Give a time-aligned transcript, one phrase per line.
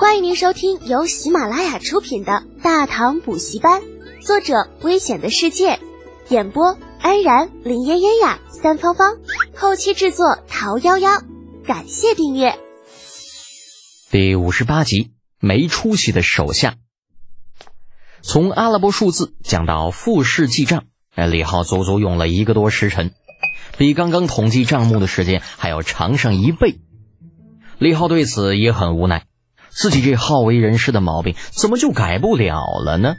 [0.00, 3.82] 欢迎您收听由喜马拉雅出品的《大唐补习班》，
[4.26, 5.78] 作者：危险的世界，
[6.30, 9.18] 演播：安然、林嫣嫣呀、三芳芳，
[9.54, 11.22] 后期制作：桃夭夭。
[11.66, 12.58] 感谢订阅。
[14.10, 16.76] 第五十八集，没出息的手下。
[18.22, 23.12] 从阿拉伯数字讲到复式记账，哎，李浩足足用了一个多时辰，
[23.76, 26.80] 比刚刚统计账目的时间还要长上一倍。
[27.78, 29.26] 李浩对此也很无奈。
[29.70, 33.16] 自己这好为人师的毛病怎么就改不了了呢？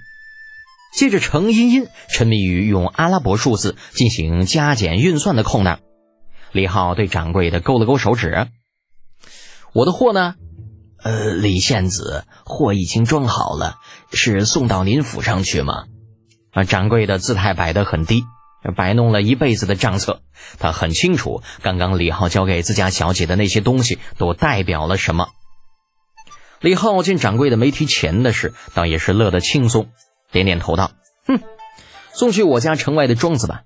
[0.94, 5.80] 借着程茵茵沉迷于用阿拉伯数字进行加减运算的空档，
[6.52, 8.48] 李浩对掌柜的勾了勾手指
[9.72, 10.36] ：“我的货呢？
[11.02, 13.78] 呃，李县子，货已经装好了，
[14.12, 15.86] 是送到您府上去吗？”
[16.52, 18.26] 啊，掌柜的姿态摆得很低，
[18.76, 20.22] 摆弄了一辈子的账册，
[20.60, 25.30] 他很清楚刚刚李浩交给自家小姐的那些东西都代表了什么。
[26.62, 29.90] 李浩见掌柜的没提钱的事，倒也是乐得轻松，
[30.32, 30.92] 点点头道
[31.26, 31.40] ：“哼，
[32.14, 33.64] 送去我家城外的庄子吧，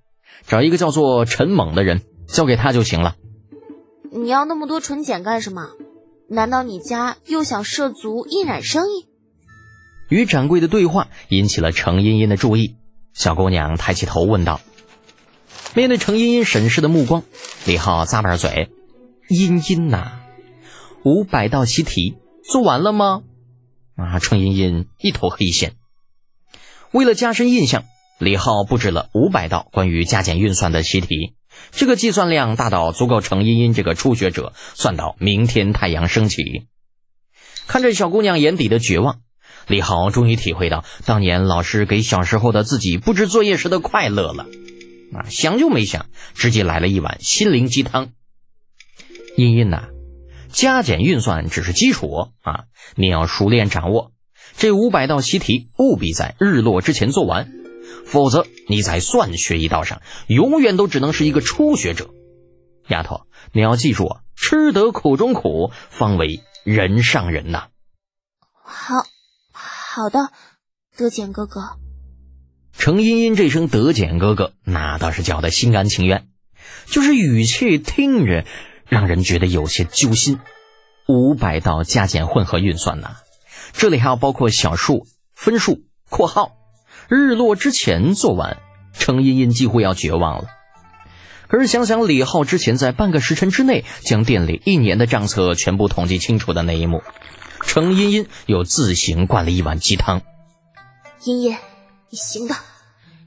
[0.48, 3.18] 找一个叫做陈猛的人，交给他就行了。”
[4.14, 5.68] 你要那么多纯碱干什么？
[6.30, 9.08] 难道你家又想涉足印染生意？
[10.08, 12.78] 与掌柜的对话引起了程茵茵的注意，
[13.14, 14.62] 小姑娘抬起头问道
[15.76, 17.24] ：“面对程茵茵审视的目光，
[17.66, 18.70] 李浩咂巴嘴
[19.28, 20.14] ：‘茵茵呐，
[21.04, 22.16] 五百道习题。’”
[22.52, 23.24] 做完了吗？
[23.96, 25.74] 啊，程茵茵一头黑线。
[26.92, 27.86] 为了加深印象，
[28.20, 31.34] 李浩布置了五百道关于加减运算的习题，
[31.72, 36.68] 这个计算量大到足够程茵茵这个初学者算到明天太阳升起。
[37.68, 39.22] 看着小姑娘眼底的绝望，
[39.68, 44.46] 李浩终于体会到当年老师给小时候的自己布置作业时的快乐了。
[45.14, 48.10] 啊，想就没想，直接来了一碗心灵鸡汤。
[49.36, 49.95] 茵茵呐。
[50.56, 52.64] 加减运算只是基础啊，
[52.96, 54.14] 你要熟练掌握
[54.56, 57.52] 这五百道习题，务必在日落之前做完，
[58.06, 62.10] 否则你在算学一道上永远都只能是一个初学者。
[62.88, 67.68] 丫头，你要记住啊，吃得苦中苦，方为人上人呐。
[68.64, 68.96] 好，
[69.52, 70.32] 好的，
[70.96, 71.60] 德简哥哥。
[72.78, 76.30] 程茵茵这声“德简哥哥”，那倒是叫的心甘情愿，
[76.86, 78.46] 就是语气听着。
[78.88, 80.38] 让人觉得有些揪心。
[81.08, 83.16] 五百道加减混合运算呢？
[83.74, 86.52] 这里还要包括小数、分数、括号。
[87.08, 88.58] 日落之前做完，
[88.94, 90.50] 程茵茵几乎要绝望了。
[91.48, 97.04] 可是想想李浩之前在半个时辰之内将店里一年的账册全部统计清楚的那一幕，
[97.62, 100.24] 程茵茵又自行灌了一碗鸡汤。
[101.24, 101.58] 茵茵，
[102.10, 102.56] 你行的，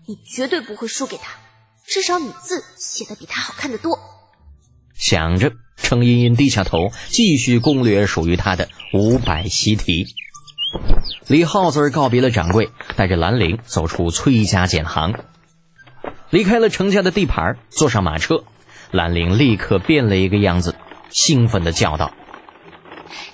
[0.06, 1.38] 你绝对不会输给他，
[1.86, 4.00] 至少你字写的比他好看的多。
[4.94, 5.52] 想着，
[5.82, 10.06] 程茵茵低下头，继续攻略属于她的五百习题。
[11.26, 15.14] 李浩子告别了掌柜，带着兰陵走出崔家简行，
[16.30, 18.44] 离开了程家的地盘，坐上马车。
[18.90, 20.74] 兰陵立刻变了一个样子，
[21.10, 22.12] 兴奋地叫道：“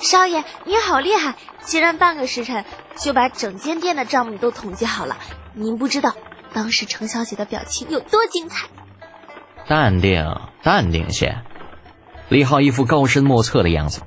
[0.01, 1.37] 少爷，您好厉害！
[1.65, 2.65] 竟然半个时辰
[2.97, 5.17] 就把整间店的账目都统计好了。
[5.55, 6.15] 您不知道
[6.53, 8.67] 当时程小姐的表情有多精彩。”
[9.69, 10.25] 淡定，
[10.63, 11.39] 淡定些。
[12.35, 14.01] 李浩一副高深莫测的样子，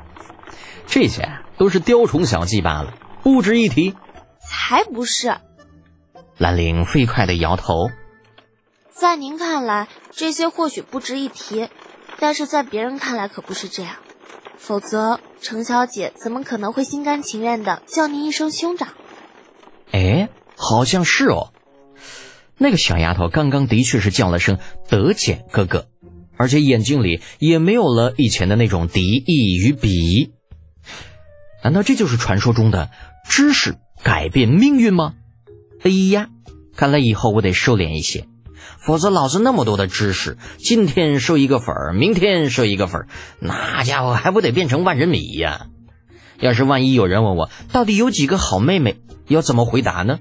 [0.86, 2.94] 这些都是雕虫小技罢了，
[3.24, 3.96] 不值一提。
[4.38, 5.38] 才不是！
[6.38, 7.90] 兰陵飞快的摇头。
[8.90, 11.70] 在您看来，这些或许不值一提，
[12.20, 13.96] 但是在别人看来可不是这样。
[14.58, 18.90] 否则，程小姐怎么可能会心甘情愿的叫您一声兄长？
[19.94, 20.28] 哎，
[20.58, 21.54] 好像是哦。
[22.58, 25.88] 那个小丫头刚刚的确是叫了声德简哥哥。
[26.38, 30.32] 而且眼睛里也没有了以前的那种敌意与鄙夷，
[31.64, 32.90] 难道这就是传说中的
[33.28, 35.16] 知识改变命运吗？
[35.84, 36.30] 哎呀，
[36.76, 38.26] 看来以后我得收敛一些，
[38.80, 43.08] 否则老子那么多的知识，今天收一个粉儿，明天收一个粉儿，
[43.40, 45.68] 那家伙还不得变成万人迷呀？
[46.40, 48.98] 要是万一有人问我到底有几个好妹妹，
[49.28, 50.20] 要怎么回答呢？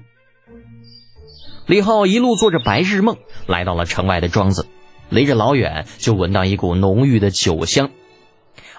[1.67, 4.65] 李浩一路做着白日梦，来到了城外的庄子。
[5.09, 7.89] 离着老远就闻到一股浓郁的酒香，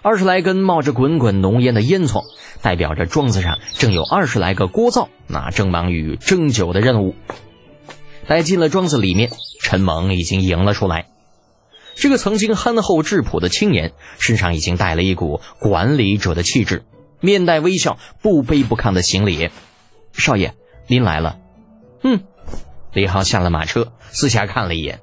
[0.03, 2.25] 二十来根冒着滚滚浓烟的烟囱，
[2.63, 7.15] 代表着庄子上正有二十来个锅灶，那正忙于蒸酒的任务。
[8.27, 9.31] 待进了庄子里面，
[9.63, 11.07] 陈猛已经迎了出来。
[11.95, 16.85] 这个曾经憨厚质朴的青年，身上已经带了一股管理者的气质，
[17.21, 19.51] 面带微笑，不卑不亢的行礼
[20.13, 20.55] ：“少爷，
[20.87, 21.39] 您来了。”
[22.05, 22.21] 嗯，
[22.93, 25.01] 李浩下了马车，四下看了一眼。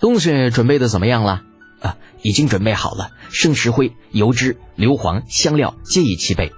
[0.00, 1.42] 东西准备的怎么样了？
[1.80, 6.52] 啊，已经准备好了，生石灰、油脂、硫磺、香料皆已齐备，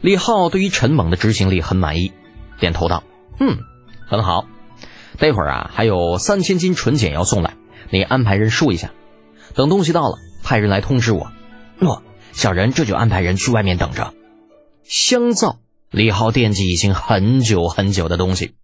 [0.00, 2.12] 李浩对于陈猛的执行力很满意，
[2.60, 3.02] 点头道
[3.40, 3.58] ：“嗯，
[4.06, 4.46] 很好。
[5.18, 7.56] 待会儿啊，还有三千斤纯碱要送来，
[7.90, 8.92] 你安排人输一下。
[9.54, 11.32] 等东西到了，派人来通知我。”
[11.80, 14.12] 诺，小人这就安排人去外面等着。
[14.84, 15.58] 香皂，
[15.90, 18.54] 李浩惦记已经很久很久的东西。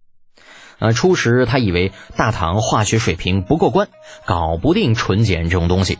[0.79, 3.87] 呃，初时他以为大唐化学水平不过关，
[4.25, 5.99] 搞不定纯碱这种东西，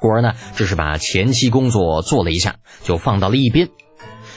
[0.00, 3.68] 故而呢，只是把前期工作做了一下，就放到了一边。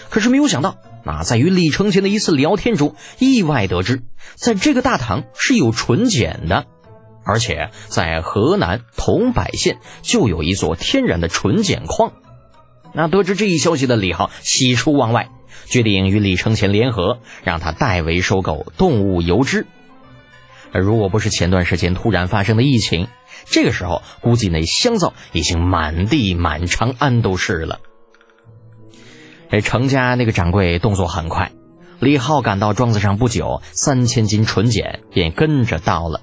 [0.10, 0.76] 可是没有想到，
[1.06, 4.04] 啊，在与李承前的一次聊天中，意外得知，
[4.36, 6.66] 在这个大唐是有纯碱的，
[7.26, 12.12] 而且在河南桐柏县就有一座天然的纯碱矿。
[12.94, 15.30] 那得知这一消息的李浩喜出望外，
[15.66, 19.68] 决定与李承前联合，让他代为收购动物油脂。
[20.80, 23.08] 如果不是前段时间突然发生的疫情，
[23.46, 27.80] 这个时候估计那香皂已经满地满长安都是了。
[29.50, 31.52] 这程家那个掌柜动作很快，
[32.00, 36.22] 李浩赶到庄子上不久，三千斤纯碱便跟着到了。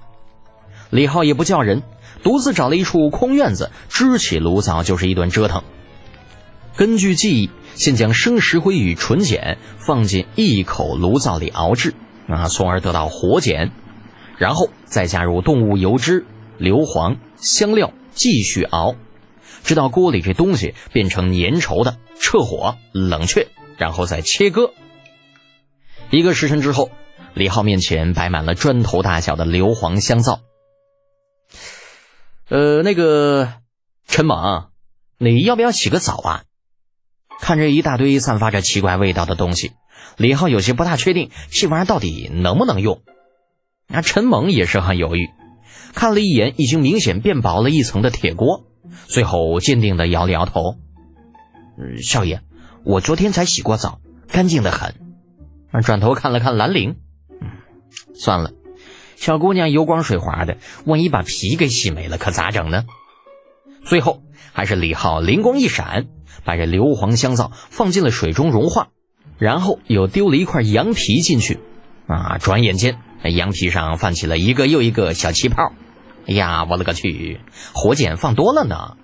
[0.91, 1.83] 李浩也不叫人，
[2.23, 5.63] 独自找了一处空院子，支起炉灶就是一顿折腾。
[6.77, 11.95] 根据记忆，先将生石灰与纯碱放进一口炉灶里熬制，
[12.29, 13.73] 啊，从而得到活碱，
[14.39, 16.27] 然后再加入动物油脂、
[16.59, 18.95] 硫磺、香料，继续熬。
[19.63, 23.49] 直到锅里这东西变成粘稠的，撤火冷却，
[23.79, 24.73] 然后再切割。
[26.11, 26.91] 一个时辰之后，
[27.33, 30.41] 李浩面前摆满了砖头大小的硫磺香皂。
[32.51, 33.55] 呃，那个
[34.07, 34.69] 陈猛，
[35.19, 36.45] 你要不要洗个澡啊？
[37.41, 39.73] 看着一大堆散发着奇怪味道的东西，
[40.19, 43.03] 李浩有些不大确定这玩意儿到底能不能用。
[43.89, 45.31] 那陈猛也是很犹豫，
[45.95, 48.65] 看了一眼已经明显变薄了一层的铁锅。
[49.07, 50.77] 最后坚定地摇了摇头，
[52.03, 52.43] 少爷，
[52.85, 54.95] 我昨天才洗过澡，干净的很。
[55.83, 56.97] 转头看了看兰陵，
[57.41, 57.49] 嗯，
[58.15, 58.53] 算了，
[59.17, 62.85] 小姑娘油光水滑的，万一把皮给洗没了，可咋整呢？
[63.85, 64.23] 最后
[64.53, 66.07] 还是李浩灵光一闪，
[66.45, 68.89] 把这硫磺香皂放进了水中融化，
[69.39, 71.59] 然后又丢了一块羊皮进去。
[72.07, 72.99] 啊，转眼间，
[73.31, 75.73] 羊皮上泛起了一个又一个小气泡。
[76.27, 77.41] 哎呀，我勒个去！
[77.75, 78.97] 火碱放多了呢。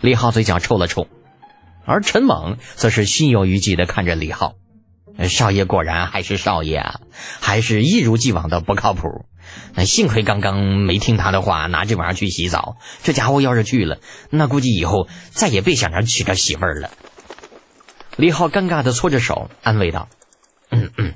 [0.00, 1.06] 李浩嘴角抽了抽，
[1.84, 4.54] 而陈猛则是心有余悸的看着李浩。
[5.28, 7.00] 少爷果然还是少爷啊，
[7.40, 9.24] 还是一如既往的不靠谱。
[9.74, 12.76] 那幸亏刚刚没听他的话，拿这玩意儿去洗澡。
[13.02, 13.98] 这家伙要是去了，
[14.30, 16.90] 那估计以后再也别想着娶着媳妇儿了。
[18.16, 20.08] 李浩尴尬的搓着手，安慰道
[20.70, 21.14] ：“嗯嗯，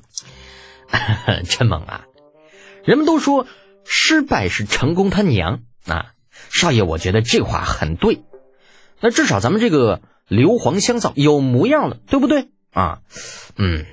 [1.45, 2.03] 陈猛啊，
[2.85, 3.47] 人们都说。”
[3.85, 6.13] 失败是成功他娘啊，
[6.51, 8.23] 少爷，我觉得这话很对。
[9.01, 13.01] 那至少咱们这个硫磺香皂有模样了，对不对啊？
[13.57, 13.85] 嗯，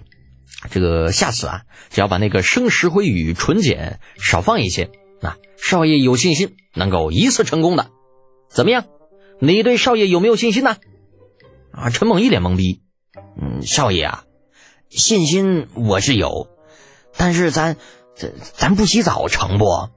[0.70, 4.92] 这个下次啊，只要把那个生石灰与纯碱少放一些，
[5.24, 7.90] 啊少爷有信心能够一次成功的。
[8.48, 8.86] 怎么样？
[9.40, 10.78] 你对少爷有没有信心呢？
[11.72, 12.84] 啊，陈猛一脸懵逼。
[13.42, 14.24] 嗯，少爷啊，
[14.92, 16.48] 信心我是有，
[17.18, 17.76] 但是咱。
[18.20, 19.88] 咱咱不洗澡成不？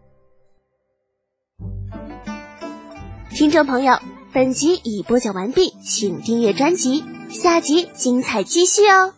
[3.34, 3.98] 听众朋友，
[4.32, 9.14] 本集已播讲完毕，请订阅专辑，下集精彩继续哦。